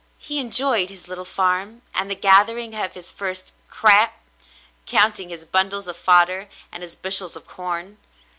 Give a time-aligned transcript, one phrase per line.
[0.17, 4.15] He enjoyed his little farm, and the gathering of his first "crap,"
[4.87, 7.99] counting his bundles of fodder and his bushels of corn.